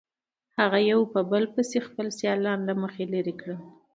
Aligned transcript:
هغه 0.59 0.79
یو 0.91 0.99
په 1.13 1.19
بل 1.31 1.43
پسې 1.53 1.77
خپل 1.87 2.07
سیالان 2.19 2.59
له 2.69 2.73
مخې 2.81 3.03
لرې 3.13 3.33
کړل. 3.41 3.59